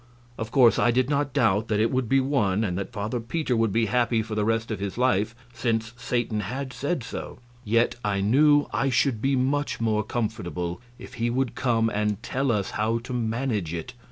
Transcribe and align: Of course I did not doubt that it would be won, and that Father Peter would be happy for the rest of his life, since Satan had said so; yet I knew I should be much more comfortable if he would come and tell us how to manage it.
Of 0.35 0.49
course 0.49 0.79
I 0.79 0.89
did 0.89 1.11
not 1.11 1.31
doubt 1.31 1.67
that 1.67 1.79
it 1.79 1.91
would 1.91 2.09
be 2.09 2.19
won, 2.19 2.63
and 2.63 2.75
that 2.75 2.91
Father 2.91 3.19
Peter 3.19 3.55
would 3.55 3.71
be 3.71 3.85
happy 3.85 4.23
for 4.23 4.33
the 4.33 4.43
rest 4.43 4.71
of 4.71 4.79
his 4.79 4.97
life, 4.97 5.35
since 5.53 5.93
Satan 5.95 6.39
had 6.39 6.73
said 6.73 7.03
so; 7.03 7.37
yet 7.63 7.93
I 8.03 8.19
knew 8.19 8.65
I 8.73 8.89
should 8.89 9.21
be 9.21 9.35
much 9.35 9.79
more 9.79 10.03
comfortable 10.03 10.81
if 10.97 11.13
he 11.21 11.29
would 11.29 11.53
come 11.53 11.91
and 11.91 12.23
tell 12.23 12.51
us 12.51 12.71
how 12.71 12.97
to 12.97 13.13
manage 13.13 13.75
it. 13.75 13.93